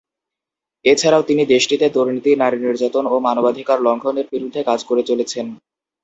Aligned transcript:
এছাড়াও 0.85 1.23
তিনি 1.23 1.43
দেশটিতে 1.45 1.85
দুর্নীতি, 1.89 2.31
নারী 2.35 2.57
নির্যাতন 2.59 3.05
ও 3.07 3.15
মানবাধিকার 3.19 3.77
লঙ্ঘনের 3.81 4.27
বিরুদ্ধে 4.33 4.61
কাজ 4.63 4.79
করে 4.85 5.01
চলেছেন। 5.03 5.45